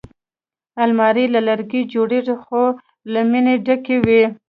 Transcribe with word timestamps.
الماري 0.83 1.25
له 1.33 1.39
لرګي 1.47 1.81
جوړېږي 1.93 2.35
خو 2.43 2.61
له 3.11 3.21
مینې 3.31 3.55
ډکې 3.65 3.97
وي 4.05 4.23